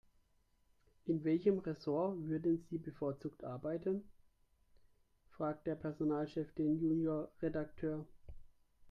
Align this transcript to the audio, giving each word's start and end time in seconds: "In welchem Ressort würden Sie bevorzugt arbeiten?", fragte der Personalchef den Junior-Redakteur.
"In 1.05 1.21
welchem 1.23 1.59
Ressort 1.61 2.17
würden 2.23 2.65
Sie 2.71 2.79
bevorzugt 2.79 3.43
arbeiten?", 3.43 4.03
fragte 5.37 5.65
der 5.65 5.75
Personalchef 5.75 6.51
den 6.55 6.79
Junior-Redakteur. 6.79 8.03